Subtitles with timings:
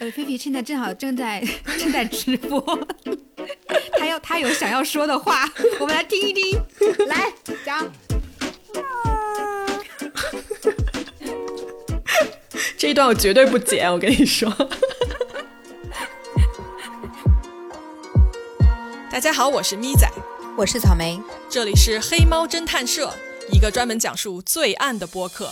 [0.00, 1.42] 呃，菲菲现在正好正在
[1.76, 2.60] 正在直播，
[3.98, 5.50] 他要他有想要说的话，
[5.80, 6.62] 我们来听一听，
[7.08, 7.32] 来
[7.64, 7.92] 讲。
[12.76, 14.52] 这一段我绝对不剪，我跟你说。
[19.10, 20.08] 大家好，我是咪仔，
[20.56, 21.20] 我是草莓，
[21.50, 23.12] 这里是黑猫侦探社，
[23.52, 25.50] 一个专门讲述罪案的播客。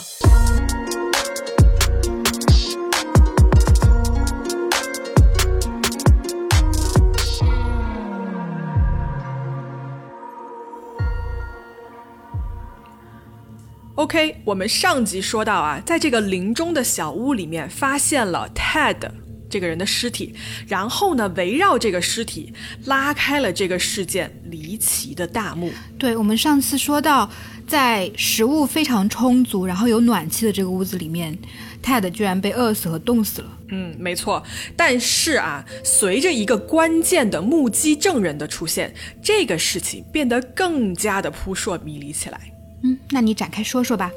[13.96, 19.08] OK，我们上集说到啊，在这个林中的小屋里面发现了 Ted
[19.48, 20.34] 这个人的尸体，
[20.68, 22.52] 然后呢，围绕这个尸体
[22.84, 25.72] 拉开了这个事件离奇的大幕。
[25.98, 27.30] 对，我们上次说到，
[27.66, 31.34] 在食物非常充足，然后有暖气的这个屋子里面
[31.82, 33.58] ，Ted 居然被饿死和冻死了。
[33.68, 34.42] 嗯，没错。
[34.76, 42.52] 但是啊，随着一个关键的目击证人的出现，这个事情变得更加的扑朔迷离起来。
[42.82, 44.12] 嗯，那你展开说说吧。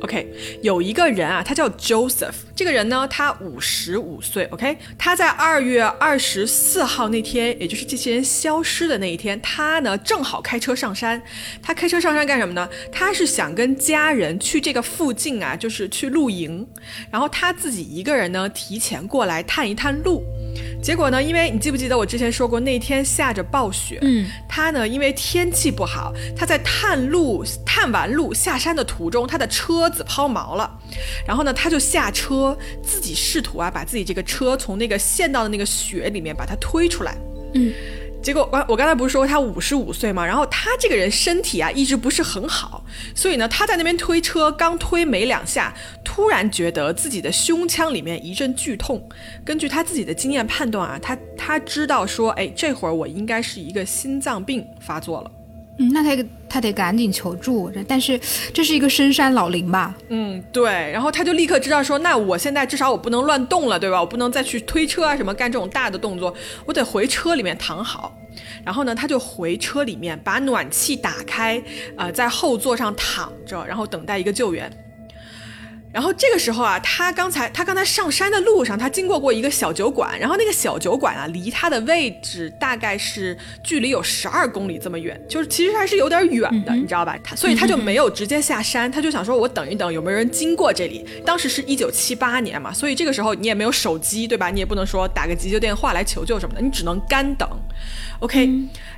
[0.00, 0.26] OK，
[0.62, 2.34] 有一个人啊，他叫 Joseph。
[2.54, 4.44] 这个人呢，他五十五岁。
[4.46, 11.20] OK，他在二月二十四号那天，也就是这些人消失的那一天，他呢正好开车上山。
[11.62, 12.68] 他开车上山干什么呢？
[12.90, 16.66] 他是想跟家人去这个附近啊，就是去露营。
[17.10, 20.22] 然后他自己一个人呢，提前过来探一探路。
[20.82, 21.22] 结果呢？
[21.22, 23.98] 因为你记不记得我之前说过，那天下着暴雪。
[24.02, 30.70] 嗯，他呢，因为天气不好，他在探路、探完路下山的途中，他的车子抛锚了。
[31.26, 37.16] 然后呢，他就下车，自己试图啊，把自己这个车从那个陷到的那个雪里面把它推出来。
[37.54, 37.72] 嗯。
[38.20, 40.26] 结果我我刚才不是说他五十五岁吗？
[40.26, 45.72] 然后他这个人身体啊一直不是很好，所以呢他在那边推车，刚推没两下，
[46.04, 49.00] 突然觉得自己的胸腔里面一阵剧痛。
[49.44, 55.30] 根据他自己的经验判断啊，他他知道说，哎，这会儿我应该是一个心脏病发作了。
[55.78, 56.16] 嗯，那他
[56.48, 58.18] 他得赶紧求助，但是
[58.52, 59.94] 这是一个深山老林吧？
[60.08, 60.70] 嗯，对。
[60.92, 64.00] 然后他就立刻知道说，那我现在至少我不能乱动了，对吧？
[64.00, 68.16] 我不能再去推车啊什么干这种大的动作，我得回车里面躺好。
[68.64, 71.60] 然后呢，他就回车里面把暖气打开，
[71.96, 74.70] 呃，在后座上躺着，然后等待一个救援。
[75.98, 87.18] 然后这个时候啊，他刚才他刚才上山的路上，他经过过一个小酒馆，然后那个小酒馆啊，离他的位置大概是距离有十二公里这么远，就是其实还是有点远的，你知道吧？
[87.24, 91.04] 他所以他就没有直接下山，他就想说，我等一等，有没有人经过这里？
[91.26, 94.50] 当时是一九七八年嘛，所以这个时候你也没有手机，对吧？
[94.50, 97.48] 你也不能说打个急救电话来求救什么的，你只能干等。
[98.20, 98.48] OK，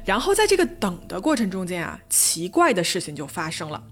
[0.05, 3.83] 然后在这个等的过程中间啊，奇怪的事情就发生了。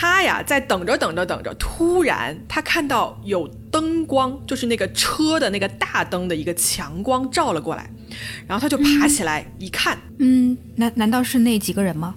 [0.00, 7.90] 他呀，在等着等着等着，突然他看到有灯光，就是那个车的那个大灯的一个强光照了过来，
[8.46, 12.14] 然后他就爬起来一看，嗯，难难道是那几个人吗？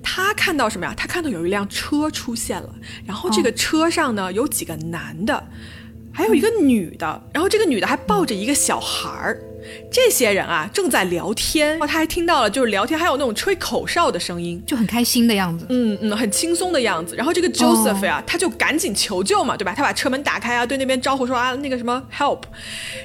[0.00, 0.94] 他看到什么呀？
[0.96, 2.72] 他看到有一辆车出现了，
[3.04, 5.48] 然后这个车上呢有几个男的，
[6.12, 9.42] 还有一个女的，然后这个女的还抱着一个小孩儿。
[9.90, 17.14] 这些人啊正在聊天，他还听到了，就是聊天还有那种吹口哨的声音，就很开心的样子，嗯嗯，很轻松的样子。
[17.16, 19.74] 然后这个 Joseph 呀，他就赶紧求救嘛，对吧？
[19.76, 22.40] 他把车门打开啊，对那边招呼说啊，那个什么 help。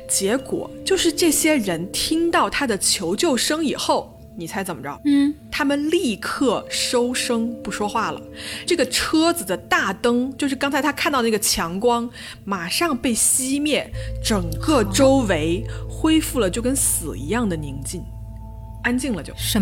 [0.07, 4.16] 结果就是这些人听到他的求救声以后。
[4.37, 5.01] 你猜怎么着？
[5.05, 8.21] 嗯，他们立刻收声不说话了。
[8.67, 12.07] 这个车子的大灯，就是刚才他看到那个强光，
[12.45, 13.91] 马上被熄灭，
[14.23, 18.03] 整个周围恢复了就跟死一样的宁静，
[18.83, 19.33] 安静了就。
[19.35, 19.59] 什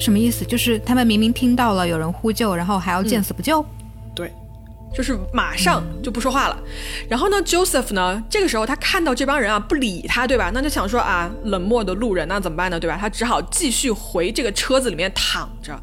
[0.00, 0.42] 什么意思？
[0.44, 3.62] 就是他们明明听到了有人呼救，然后还要见死不救？
[3.62, 3.68] 对。
[4.94, 6.56] 就是马上就不说话了，
[7.08, 10.50] 然后呢，Joseph 呢，这个时候他看到这帮人啊不理他，对吧？
[10.54, 12.96] 那就想说啊，冷漠的路人那怎么办呢，对吧？
[13.00, 15.76] 他只好继续回这个车子里面躺着，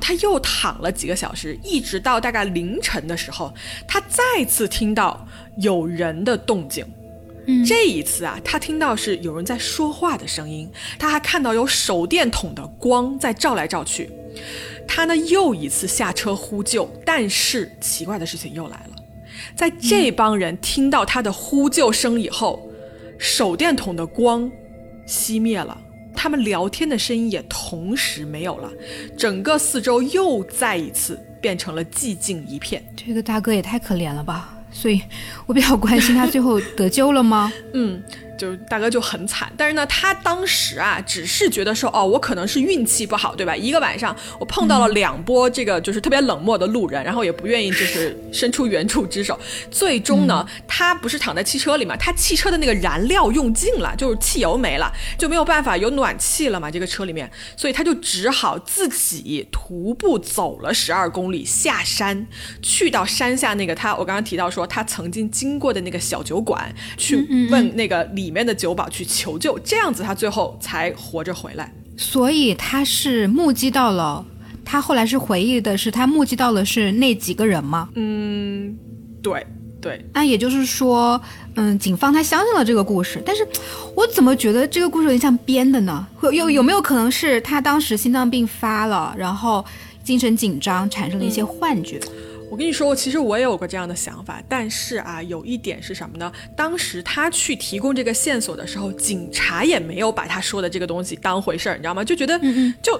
[0.00, 3.52] 他又躺了几个小时，一直到大概凌晨的时候，
[3.88, 6.86] 他再次听到有人的动静。
[7.66, 14.10] 这一次啊，他听到是有人在说话的声音，他还看到有手电筒的光在照来照去。
[14.86, 18.96] 他呢又一次下车呼救，但是奇怪的事情又来了，
[19.56, 22.68] 在这帮人听到他的呼救声以后，
[23.18, 24.50] 手电筒的光
[25.06, 25.76] 熄灭了，
[26.14, 28.70] 他们聊天的声音也同时没有了，
[29.16, 32.84] 整个四周又再一次变成了寂静一片。
[32.96, 34.56] 这个大哥也太可怜了吧！
[34.70, 35.00] 所以
[35.46, 37.52] 我比较关心他最后得救了吗？
[37.74, 38.02] 嗯。
[38.38, 39.52] 就大哥就很惨。
[39.56, 43.54] 但是呢，他当时啊，只是觉得说，哦，我可能是运气不好，对吧？
[43.54, 49.38] 一个晚上我碰到了两波这个就是特别冷漠的路人，然后也不愿意就是伸出援助之手。
[49.70, 62.26] 最终呢，他不是躺在汽车里嘛，他汽车的那个燃料用尽了，就是汽油没了，就没有办法有暖气了嘛，这个车里面，所以他就只好自己徒步走了十二公里下山，
[62.62, 67.16] 去到山下那个他我刚刚提到说他曾经经过的那个小酒馆去
[67.50, 71.70] 问那个里面的酒保去求救，这样子他最后才活着回来。
[71.96, 74.24] 所以他是目击到了，
[74.64, 77.90] 他后来是回忆的是他目击到了是那几个人吗？
[77.94, 78.74] 嗯，
[79.22, 79.46] 对
[79.80, 81.20] 对，那也就是说，
[81.56, 83.46] 嗯，警方他相信了这个故事，但是
[83.94, 86.06] 我怎么觉得这个故事有点像编的呢？
[86.22, 89.62] 有有有没有可能是他当时心脏病发了，然后
[90.02, 92.00] 精神紧张，产生了一些幻觉？
[92.54, 96.32] 我跟你说，其实我也有过这样的想法，但是啊，有一点是什么呢？
[96.56, 102.04] 当时他去提供这个线索的时候，警察也没有把他说的这个东西当回事儿，你知道吗？
[102.04, 102.40] 就觉得
[102.80, 102.96] 就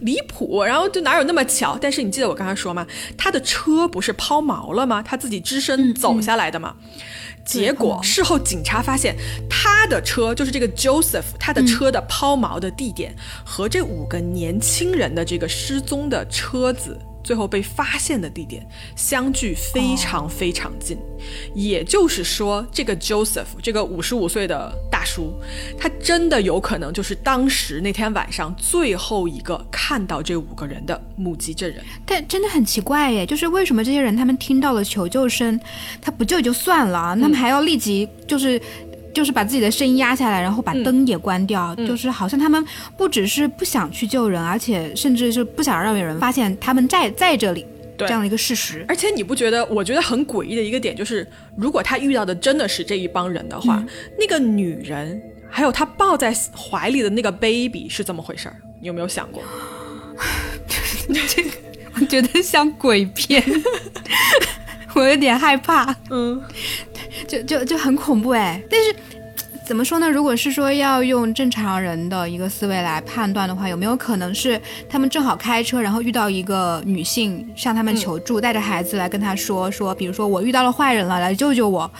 [0.00, 1.78] 离谱，然后就哪有那么巧？
[1.80, 2.84] 但是你记得我刚才说吗？
[3.16, 5.00] 他的车不是抛锚了吗？
[5.00, 6.74] 他自己只身走下来的嘛。
[7.44, 9.14] 结果事后警察发现，
[9.48, 16.98] 他的车就是这个 Joseph，他的车的抛锚的地点和这五个年轻人的这个失踪的车子。
[17.28, 18.66] 最后被发现的地点
[18.96, 20.96] 相距非常非常近，
[21.54, 25.34] 也就是说，这个 Joseph 这个五十五岁的大叔，
[25.78, 31.84] 他真的有可能就是当时那天晚上最后一个看到这五个人的目击证人。
[32.06, 35.60] 但真的很奇怪耶，就是为什么这些人他们听到了求救声，
[36.00, 38.58] 他不救就算了，他们还要立即就是。
[39.14, 42.64] 就是把自己的声音压下来，然后把灯也关掉，就是好像他们
[42.96, 47.66] 不只是不想去救人，而且甚至是不想让有人发现他们在在这里
[47.96, 48.84] 这样的一个事实。
[48.86, 49.64] 而且你不觉得？
[49.66, 51.26] 我觉得很诡异的一个点就是，
[51.56, 53.84] 如果他遇到的真的是这一帮人的话，
[54.18, 55.20] 那个女人
[55.50, 58.56] 还有他抱在怀里的那个 baby 是怎么回事儿？
[58.80, 59.42] 你有没有想过？
[61.08, 61.50] 这 个
[61.94, 63.42] 我觉得像鬼片，
[64.94, 65.94] 我有点害怕。
[66.10, 66.40] 嗯。
[67.26, 68.94] 就就就很恐怖哎，但是
[69.66, 70.08] 怎么说呢？
[70.08, 74.58] 如果是说要用正常人的一个思维来判断的话，有没有可能是
[74.88, 81.90] 他们正好开车，然后遇到一个女性向他们求助，带着孩子来跟他说说，比如说我遇到了坏人了，来救救我。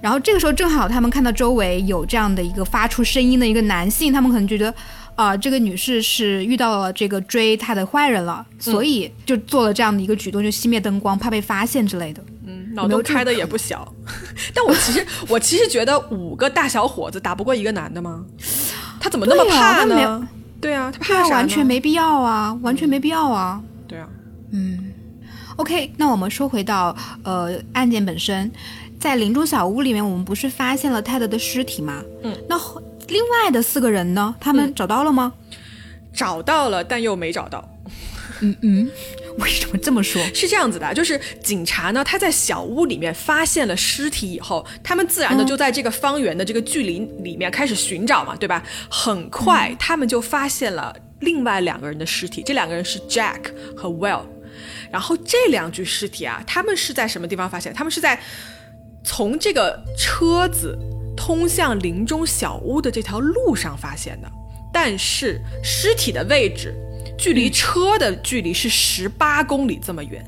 [0.00, 4.72] 然后这个时候正好他们看到周围有这样的一个发出声音的一个男性，他们可能觉得
[5.14, 12.22] 啊，这个女士是遇到了这个追她的坏人了，所以就做了这样的一个举动，就熄灭灯光，怕被发现之类的。
[12.46, 13.86] 嗯脑洞开的也不小，
[14.54, 18.24] 但我其实我其实觉得五个大小伙子打不过一个男的吗？
[18.98, 20.26] 他怎么那么怕呢？
[20.60, 23.62] 对啊，他怕完全没必要啊，完全没必要啊。
[23.86, 24.08] 对啊，
[24.52, 24.92] 嗯
[25.56, 28.50] ，OK，那我们说回到呃案件本身，
[28.98, 32.02] 在林中小屋里面，我们不是发现了泰德的尸体吗？
[32.22, 32.56] 嗯，那
[33.12, 34.34] 另外的四个人呢？
[34.40, 35.34] 他们找到了吗？
[36.12, 37.68] 找到了，但又没找到。
[38.40, 38.90] 嗯嗯。
[39.38, 40.22] 为什么这么说？
[40.34, 48.62] 是这样子的，就是警察呢，他在小屋里面发现了尸体以后，他们自然的就在这个方圆的这个距离里面开始寻找嘛，对吧？
[48.90, 53.40] 很快，他们就发现了另外两个人的尸体，这两个人是 Jack
[53.74, 54.20] 和 Will。
[54.90, 57.72] 然后这两具尸体啊，他们是在什么地方发现？
[57.72, 58.20] 他们是在
[59.02, 60.78] 从这个车子
[61.16, 64.30] 通向林中小屋的这条路上发现的，
[64.72, 66.74] 但是尸体的位置。
[67.18, 70.24] 距离车的距离是十八公里这么远，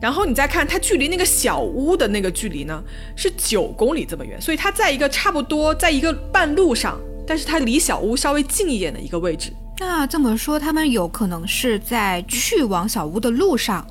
[0.00, 2.82] 然后你再看它距离那个小屋的那个距离呢
[3.16, 9.52] 是九公里这么远，所以它在一个差不多在一个半路上，但是它离小屋稍微近一点的一个位置。
[9.78, 13.86] 那这么说，他们有可能是在去往小屋的路上，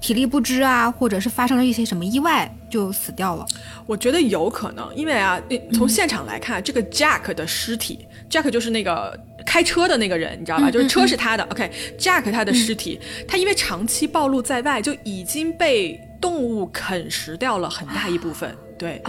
[0.00, 3.46] 体力不支啊，或者是发生了一些什么意外就死掉了。
[3.86, 5.40] 我觉得有可能，因为啊，
[5.72, 9.18] 从现场来看，这个 Jack 的尸体，Jack 就是那个。
[9.44, 10.68] 开车的那个人，你知道吧？
[10.68, 11.44] 就是车是他的。
[11.44, 12.98] OK，Jack 他的尸体，
[13.28, 18.52] 他因为长期暴露在外，就已经被动物啃食掉了很大一部分。
[18.78, 19.00] 对，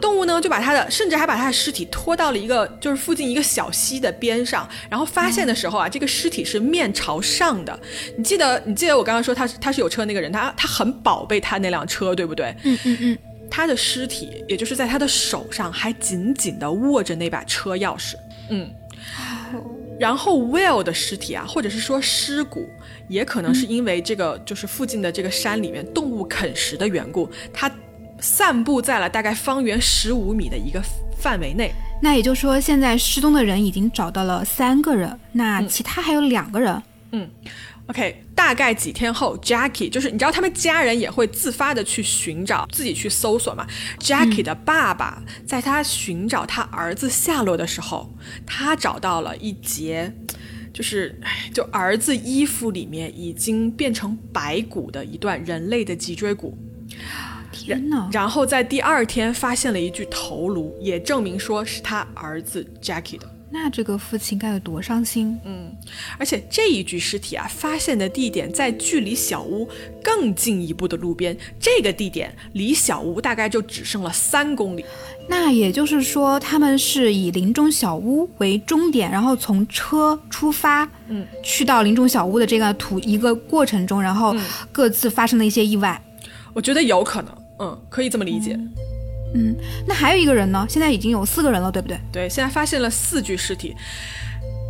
[0.00, 4.68] 动物呢就把他的，甚至还把他的尸体拖到了一个就是附近一个小溪的边上。
[4.90, 7.78] 然后发现的时候啊，这个尸体是面朝上的。
[8.18, 12.54] 你记得，你记得我刚刚说他他是有车那个人，他他很宝贝他那辆车，对不对？
[12.64, 13.18] 嗯嗯嗯。
[13.50, 18.14] 他的尸体，也就是在他的手上还紧紧的握着那把车钥匙。
[18.50, 18.70] 嗯。
[19.98, 22.68] 然后 Will 的尸体啊，或者是说尸骨，
[23.06, 27.70] 也可能是因为这个就是附近的这个山里面动物啃食的缘故，它
[28.24, 30.82] 散布在了大概方圆十五米的一个
[31.18, 31.70] 范围内。
[32.00, 36.82] 那也就是说，现在失踪的人已经找到了三个人，那其他还有两个人。
[37.12, 37.30] 嗯
[37.86, 43.66] ，OK，大概几天后，Jackie 就是你知道他们家人也会自发的去寻找，自己去搜索嘛。
[43.98, 48.10] Jackie 的爸爸在他寻找他儿子下落的时候，
[48.46, 50.10] 他找到了一节，
[50.72, 51.20] 就是
[51.52, 56.56] 就儿子衣服里面已经变成白骨的一段人类的脊椎骨。
[57.64, 58.06] 天哪！
[58.12, 63.26] 然后在第二天发现了一具头颅，也证明说是他儿子 Jackie 的。
[63.50, 65.38] 那这个父亲该有多伤心？
[65.44, 65.72] 嗯，
[66.18, 69.66] 而且这一具尸体啊，发现的地点在距离小屋
[70.02, 74.84] 更进一步的路边，这个地点离小屋大概就只剩了三公里。
[75.26, 84.36] 那也就是说，他们是以林中小屋为终点，然后从车出发，嗯，去到林中小屋的这个途一个过程中，然后
[84.70, 85.98] 各自发生了一些意外。
[86.52, 88.58] 我觉得有可能，嗯，可以这么理解。
[89.34, 89.56] 嗯，
[89.86, 90.64] 那还有一个人呢？
[90.68, 91.98] 现在已经有四个人了，对不对？
[92.12, 93.74] 对，现在发现了四具尸体，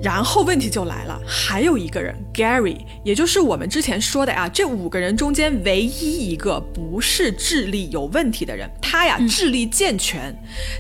[0.03, 10.35] 然后问题就来了，还有一个人 Gary，也就是我们之前说的啊，这五个人中间唯一一个不是智力有问题的人，他呀智力健全，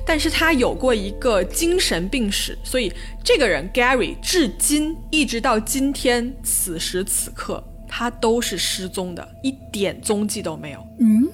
[0.06, 2.90] 但是他有过一个精神病史，所以
[3.22, 10.86] 这个人 Gary 至今一直到今天此时此刻，他都是失踪的，一点踪迹都没有。
[11.00, 11.28] 嗯，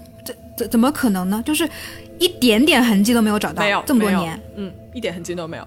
[0.69, 1.43] 怎么可能呢？
[1.45, 1.69] 就是。
[2.21, 5.67] 一点点痕迹都没有找到，没有这么多年，嗯，一点痕迹都没有。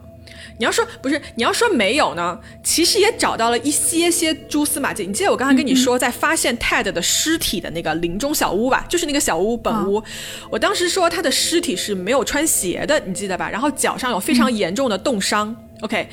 [0.59, 5.03] 你要说不是，你要说没有呢，其实也找到了一些些蛛丝马迹。
[5.03, 10.03] 你记得我刚才跟你说，在发现 Ted 的尸体的那个林中小屋吧，就是那个小屋本屋。
[10.51, 13.49] 我当时说他的尸体是没有穿鞋的，你记得吧？
[13.49, 15.55] 然后脚上有非常严重的冻伤。
[15.81, 16.07] OK，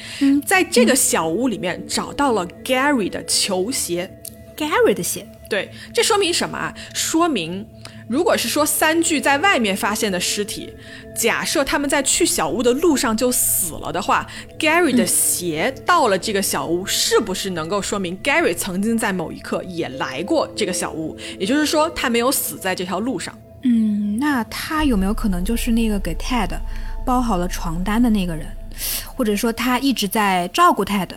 [0.47, 4.11] 在这个小屋里面找到了 Gary 的球鞋
[4.57, 5.27] ，Gary 的鞋。
[5.51, 6.75] 对，这说明什么啊？
[6.95, 7.67] 说明。
[8.11, 10.69] 如果是说三具在外面发现的尸体，
[11.17, 14.27] 假设他们在去小屋的路上就死了的话
[14.59, 21.17] ，Gary 的鞋到了这个小屋，是不是能够说明 Gary 曾经在某一刻也来过这个小屋？
[21.39, 23.33] 也就是说，他没有死在这条路上。
[23.63, 26.51] 嗯，那他有没有可能就是那个给 Ted
[27.07, 28.45] 包好了床单的那个人？
[29.07, 31.11] 或者说他一直在照顾 Ted，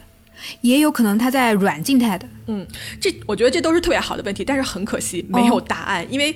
[0.61, 2.21] 也有可能他在软禁 Ted？
[2.45, 2.67] 嗯，
[3.01, 6.35] 这我觉得这都是特别好的问题，但是很可惜没有答案，因为。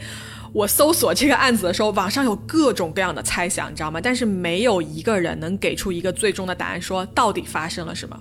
[0.54, 4.00] 我搜索这个案子的时候，网上有各种各样的猜想，你知道吗？
[4.02, 8.20] 但是没有一个人能给出一个最终的答案，说到底发生了什么。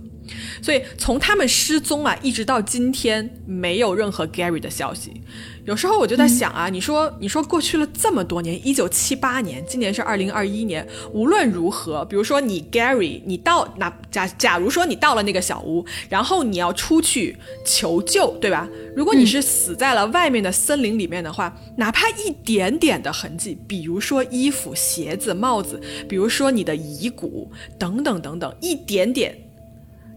[0.61, 5.23] 所以从他们失踪啊，一直到今天，没有任何 Gary 的消息。
[5.67, 18.69] 有时候我就在想啊，你说你说过去了这么多年，一九七八年，今年是二零二一年，无论如何，比如说你 Gary，你到那假假如说你到了那个小屋，然后你要出去求救，对吧？
[18.95, 29.37] 如果你是死在了外面的森林里面的话，哪怕一点点的痕迹，比如说衣服、鞋子、帽子，比如说你的遗骨等等等等，一点点，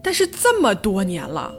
[0.00, 1.52] 但是这么多年了，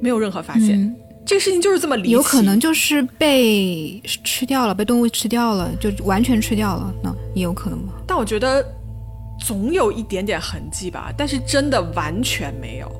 [0.00, 0.94] 没有任何发现。
[1.30, 7.92] 这个事情就是这么离奇，有可能就是被吃掉了，被动物吃掉了，就完全吃掉了，那也有可能吗？
[8.04, 8.66] 但我觉得
[9.38, 12.90] 总有一点点痕迹吧，但是真的完全没有。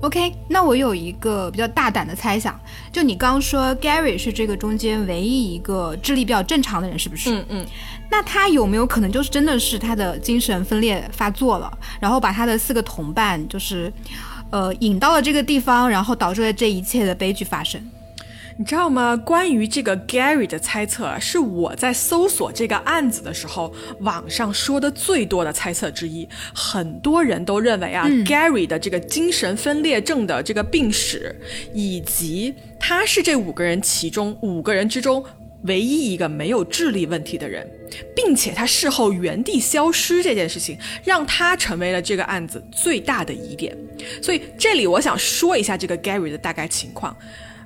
[0.00, 2.58] OK，那我有一个比较大胆的猜想，
[2.92, 7.32] 就你刚说 Gary 是这个中间唯一一个智力比较正常的人，是不是？
[7.32, 7.66] 嗯嗯。
[8.10, 13.92] 那他有没有可能就是真的是他的精神分裂发作了，然后把他的四个同伴就是。
[14.50, 17.80] 呃，引到了这个地方，然后导致了这一切的悲剧发生。
[18.60, 19.16] 你知道吗？
[19.16, 26.28] 关于这个 Gary 的猜测，是我在搜索这个案子的时候，网上说的最多的猜测之一。
[26.52, 31.40] 很多人都认为啊，Gary 的这个精神分裂症的这个病史，
[31.72, 35.24] 以及他是这五个人其中五个人之中。
[35.62, 37.68] 唯一一个没有智力问题的人，
[38.14, 43.76] 并且他事后原地消失这件事情，让他成为了这个案子最大的疑点。
[44.22, 47.16] 所以这里我想说一下这个 Gary 的大概情况。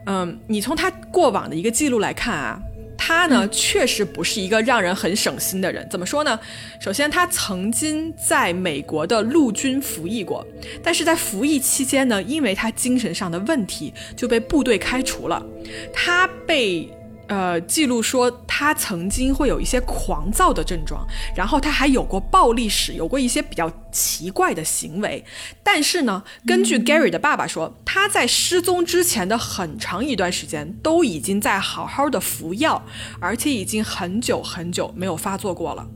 [0.07, 2.59] 嗯，你从他过往的一个记录来看啊，
[2.97, 5.87] 他呢确实不是一个让人很省心的人。
[5.91, 6.41] 怎么说呢？
[6.81, 10.45] 首先，他曾经在美国的陆军服役过，
[10.83, 15.45] 但是在服役期间呢，因为他精神上的问题，就被部队开除了。
[15.93, 16.89] 他被。
[17.33, 25.25] 呃，记录说他曾经会有一些狂躁的症状，然后他还有过暴力史，有过一些比较奇怪的行为。
[25.63, 32.85] 但是呢，根据 Gary 的爸爸说，他在失踪之前的很长一段时间都已经在好好的服药，
[33.19, 35.89] 而且已经很久很久没有发作过了。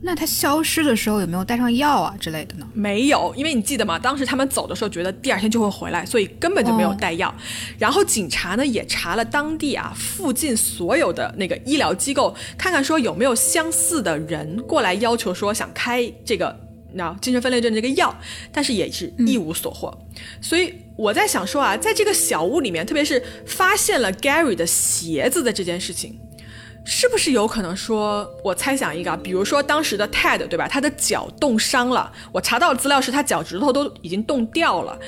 [0.00, 2.66] 那他消失的时候有没有带上药啊之类的呢？
[2.72, 3.98] 没有，因为你记得吗？
[3.98, 7.34] 当时他们走的时候觉得第二天就会回来，所以根本就没有带药。
[7.78, 16.56] 然后警察呢也查了当地啊附近所有的那个医疗机构，看看说有没有相似的人过来要求说想开这个
[16.94, 18.16] 那精神分裂症这个药，
[18.52, 19.92] 但是也是一无所获。
[20.40, 26.18] 所以我在想说啊，在这个小屋里面，特别是发现了 Gary 的鞋子的这件事情，
[26.90, 34.98] 是不是有可能说，我猜想一个，比如说当时的 Ted 对吧，他的脚冻伤了，我查到资料是他脚趾头都已经冻掉了，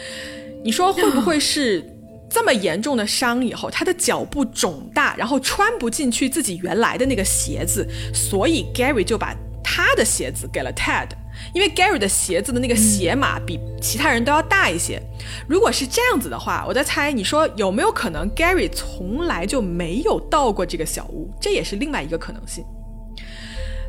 [0.62, 1.82] 你说会不会是
[2.28, 9.34] 这么严重的伤以后，他的脚部肿大，然后穿不进去自己原来的那个鞋子，所以 Gary 就把
[9.64, 11.08] 他的鞋子给了 Ted。
[11.52, 15.00] 因为 Gary 的鞋子的那个鞋码比其他人都要大一些，
[15.48, 21.30] 如果是这样子的话，我在猜，你说有没有可能 Gary 从来就没有到过这个小屋？
[21.40, 22.64] 这也是另外一个可能性。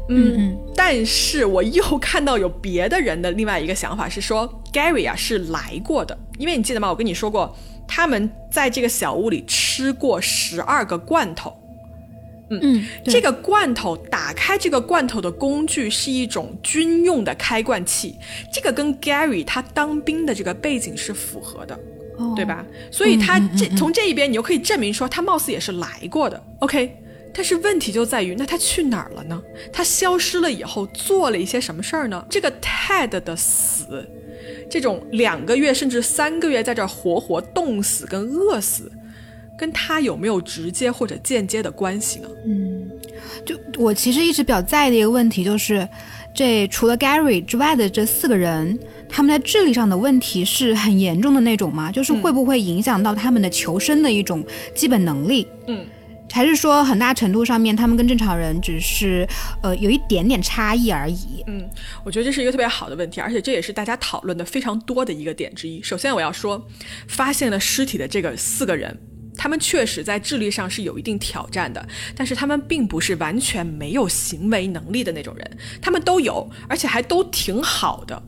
[0.09, 6.89] 嗯，但是我又看到有别的人的另外一个想法是说，Gary 啊是来过的，因为你记得吗？
[6.89, 7.55] 我跟你说过，
[7.87, 11.55] 他们在这个小屋里吃过十二个罐头。
[12.61, 18.15] 嗯，这个罐头打开这个罐头的工具是一种军用的开罐器，
[18.51, 21.79] 这个跟 Gary 他当兵的这个背景是符合的，
[22.35, 22.65] 对吧？
[22.91, 26.43] 所以他这从这一边你就可以证明说他貌似也是来过的。
[26.59, 26.97] OK，
[27.33, 29.41] 但是问题就在于那他去哪儿了呢？
[29.71, 32.25] 他消失了以后做了一些什么事儿呢？
[32.29, 34.05] 这个 Ted 的死，
[34.69, 38.91] 这种两个月甚至三个月在这儿活活冻死跟饿死。
[39.61, 42.27] 跟他有没有直接或者间接的关系呢？
[42.47, 42.89] 嗯，
[43.45, 45.87] 就我其实一直比较在意的一个问题就是，
[46.33, 51.91] 这除了 Gary 之外的这四个人，他们在智力上的问题是很严重的那种吗？
[51.91, 55.47] 就是会不会影响到他们的求生的一种基本能力？
[55.67, 55.85] 嗯，
[56.31, 59.27] 还是说很大程度上面他们跟正常人只是
[59.61, 61.43] 呃有一点点差异而已？
[61.45, 61.69] 嗯，
[62.03, 65.79] 我觉得这是一个特别好的问题，而且这也是大家讨论的非常多的一个点之一。
[65.83, 66.67] 首先我要说，
[67.07, 68.99] 发现了尸体的这个四个人。
[69.41, 71.83] 他们确实在智力上是有一定挑战的，
[72.15, 78.21] 但是他们并不是完全没有行为能力的那种人，他们都有，而且还都挺好的。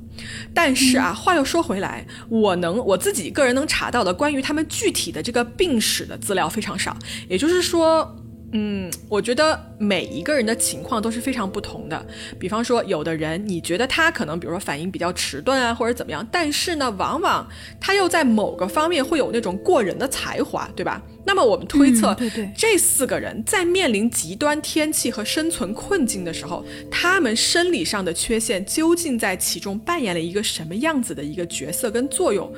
[0.56, 6.98] 但是啊，话又说回来，我能我自己个人能查到的关于他们具体的这个病史的资料非常少，
[7.30, 8.18] 也就是说。
[8.56, 12.06] 嗯，我觉得每一个人的情况都是非常不同的。
[12.40, 17.48] 比方说，有的人你觉得他可能，比如说反应比较迟钝啊，或者怎么样，但是呢，往往
[17.82, 21.02] 他又在某个方面会有那种过人的才华，对吧？
[21.26, 22.16] 那么我们推测，
[22.56, 32.54] 这四个人在面临极端天气和生存困境的时候，他们生理上的缺陷究竟在其中扮演了一个什么样子的一个角色跟作用？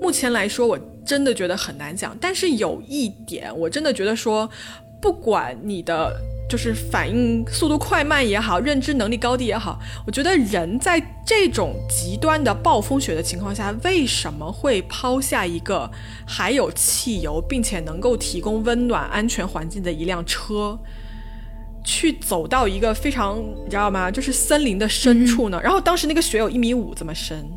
[0.00, 2.16] 目前来说，我真的觉得很难讲。
[2.20, 4.48] 但是有一点，我真的觉得说。
[5.00, 6.14] 不管你的
[6.48, 15.88] 就是反应速度快慢也好，认知能力高低也好，我觉得人在这种极端的暴风雪的情况下，为什么会抛下一个
[16.26, 20.76] 还有汽油并且能够提供温暖、安全环境的一辆车，
[21.84, 24.10] 去走到一个非常你知道吗？
[24.10, 25.60] 就是森林的深处呢？
[25.62, 27.48] 然后当时那个雪有一米五这么深，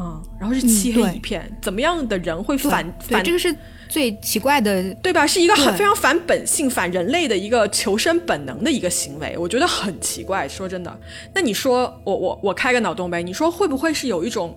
[0.00, 3.54] 嗯，然后是漆黑一片，怎么样的人会反反这个是？
[3.88, 5.26] 最奇怪的，对吧？
[5.26, 10.46] 是一个很非常反本性、反人类的一个求生本能的一个行为，我觉得很奇怪。
[10.46, 11.00] 说真的，
[11.34, 13.22] 那你说，我我我开个脑洞呗？
[13.22, 14.56] 你说会不会是有一种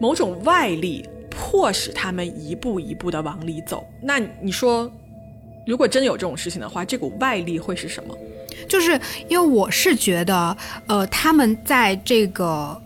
[0.00, 3.86] 某种外力迫使他们一步一步的往里走？
[4.00, 4.90] 那你说，
[5.66, 8.16] 如果真有这种事情的话，这股外力会是什么？
[8.68, 10.56] 就是因为我是觉得，
[10.86, 12.81] 呃，他们在这个。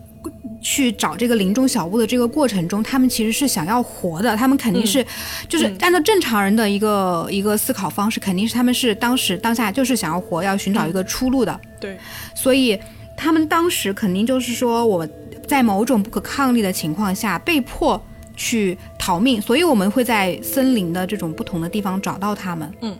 [0.69, 5.05] 去找这个林中小屋的这个过程中，他们其实是想要活的，他们肯定是，
[5.47, 11.57] 就是按照正常人的一个一个思考方式，肯定是他们是当时当下就是想要活，要寻找一个出路的。
[11.79, 11.97] 对，
[12.35, 12.77] 所以
[13.15, 15.07] 他们当时肯定就是说我
[15.47, 18.03] 在某种不可抗力的情况下被迫
[18.35, 22.69] 去逃命，所以我们会在森林的这种不同的地方找到他们。
[22.81, 22.93] 嗯。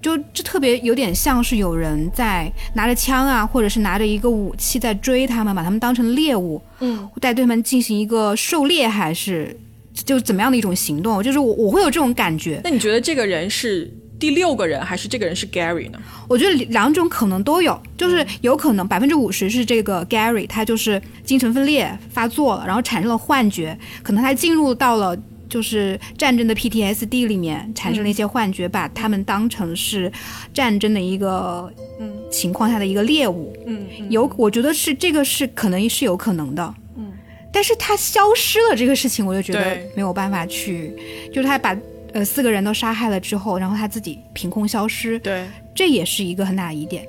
[0.00, 9.58] 就这特别有点像是有人在拿着枪啊，或者是拿着一个武器在追他们，把他们当成猎物，嗯，带对他们进行一个狩猎，还是
[9.92, 11.22] 就怎么样的一种行动？
[11.22, 12.60] 就是我我会有这种感觉。
[12.62, 15.98] 那你觉得这个人是第六个人，还是这个人是 Gary 呢？
[16.28, 25.16] 我觉得两种可能都有，就是有可能百分之五十是这个 Gary，他就是精神分裂发作了，然后产生了幻觉，可能他进入到了。
[25.48, 30.12] 就是战争的 PTSD 里面产生了一些幻觉，把他们当成是
[30.52, 32.12] 战争的一个嗯。
[32.30, 37.10] 情况下的一个猎物，嗯，有我觉得是这个是可能是有可能的，嗯，
[37.50, 40.92] 但是他消失了这个事情，我就觉得没有办法去，
[41.32, 41.74] 就是他把
[42.12, 47.02] 呃四个人都杀害了之后，然后他自己凭空消失，对，这也是一个很大的疑点，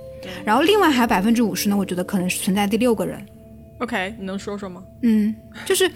[0.46, 3.22] 然后另外还有百分之五十呢，我觉得可能是存在第六个人。
[3.80, 4.84] OK，你能说说吗？
[5.04, 5.34] 嗯，
[5.66, 5.90] 就是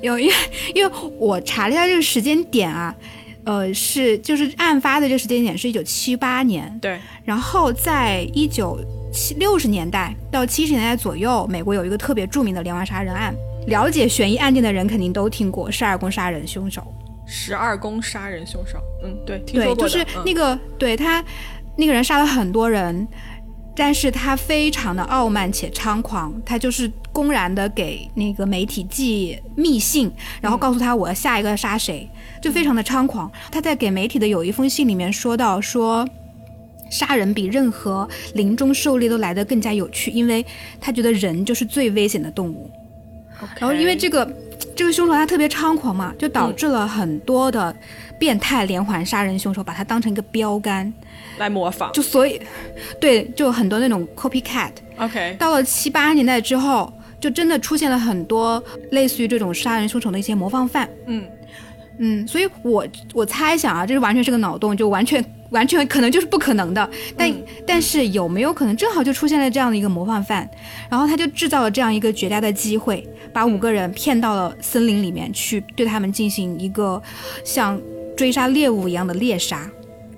[0.00, 0.34] 有因为
[0.74, 2.94] 因为我查了一下这个时间点啊，
[3.44, 8.78] 呃，是就是案发的这个时间点是一九七八年，对，然后在一九
[9.12, 13.34] 七六十年代到七十年代左右，美国有一个特别著名的连环杀人案，
[13.66, 16.86] 了解悬疑案件的人肯定都听过十二宫杀人凶手。
[17.26, 21.24] 十二宫杀人凶手，嗯，对，听说过对，就是那个，对他
[21.76, 23.06] 那个人杀了很多人，
[23.74, 32.08] 但是他非常的傲慢且猖狂，他就是公然的给那个媒体寄密信，然后告诉他我要下一个杀谁，
[32.40, 33.30] 就非常的猖狂。
[33.50, 36.08] 他在给媒体的有一封信里面说到说。
[36.90, 40.44] 杀人比任何临终狩猎都来得更加有趣，因为
[40.80, 42.68] 他觉得人就是最危险的动物。
[43.60, 44.28] 然后因为这个
[44.74, 47.72] 这个凶手他特别猖狂嘛，就导致了很多的
[48.18, 50.92] 变态连环杀人凶手把他当成一个标杆
[51.38, 51.92] 来模仿。
[51.92, 52.40] 就所以，
[53.00, 54.72] 对，就很多那种 copycat。
[54.96, 60.88] OK，到了七八十年代之后，就真的出现了很多类似于这种杀人凶手的一些模仿犯。
[61.06, 61.24] 嗯
[62.02, 65.24] 嗯，所以我我猜想啊，这是完全是个脑洞，就完全。
[65.50, 67.28] 完全可能就是不可能的，但
[67.66, 70.48] 但是有没有可能正好就出现了这样的一个模范犯，
[70.88, 77.02] 然后他就制造了这样一个绝佳的机会，把五个人骗到了森林里面去，对他们进行一个
[77.44, 77.82] 像
[78.16, 79.68] 追杀猎物一样的猎杀。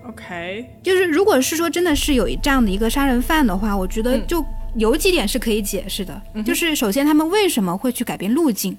[0.06, 4.44] OK，就是如果是说真的是有这样的一个杀人犯的话，我觉得就
[4.76, 8.76] 有几点是可以解释的，就是首先他们为什么会去改变路径，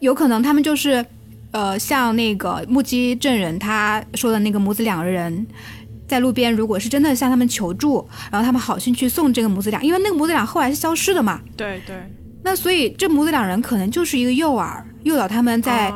[0.00, 1.04] 有可能他们就是，
[1.52, 5.46] 呃，像那个目击证人他说的那个母子两个人。
[6.08, 11.38] 在路边，如果是真的向他们求助，然后他们好心去送这个母子俩，因为那个母子俩后来是消失的嘛。
[11.54, 11.94] 对对。
[12.42, 15.92] 那所以这母子两人可能就是一个诱饵，诱导他们在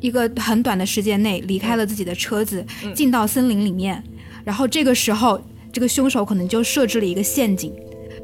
[0.00, 2.62] 一个很短的时间内离开了自己的车子，
[2.94, 4.04] 进到森林里面。
[4.44, 5.40] 然后这个时候，
[5.72, 7.72] 这个凶手可能就设置了一个陷阱，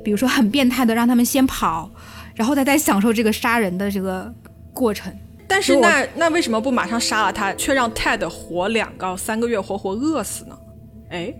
[0.05, 1.91] 比如说很变态的让他们先跑，
[2.35, 4.33] 然后再再享受这个杀人的这个
[4.73, 5.13] 过程。
[5.47, 10.59] 但是那那为什么不马上杀了他，却让 Ted 活两个三个月，活活饿死呢？
[11.11, 11.33] 哎，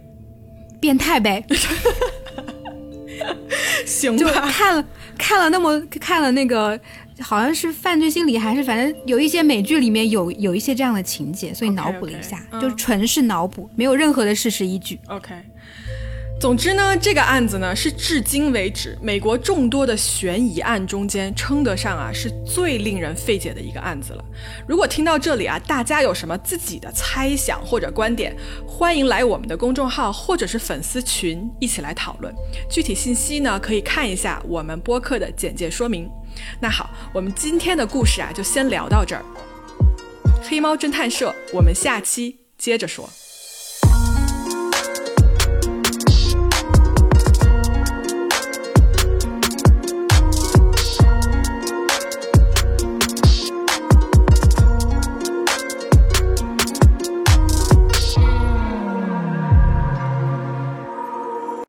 [0.79, 1.45] 变态呗，
[3.87, 4.49] 行吧。
[4.51, 4.85] 看了
[5.17, 6.79] 看了那么看了那个，
[7.21, 15.01] 好像是犯罪心理还是反正有一些美剧里面有有一些这样的情节，所以脑补了一下，就纯是脑补，没有任何的事实依据。
[15.09, 15.35] OK。
[16.41, 24.23] 总之呢，这个案子呢是至今为止美国众多的悬疑案中间称得上啊是最令人费解的一个案子了。
[24.69, 32.35] 如果听到这里啊，大家有什么自己的猜想或者观点，欢迎来我们的公众号或者是粉丝群一起来讨论。
[32.69, 36.11] 具体信息呢，可以看一下我们播客的简介说明。
[36.61, 39.25] 那好，我们今天的故事啊就先聊到这儿。
[40.43, 43.09] 黑猫侦探社，我们下期接着说。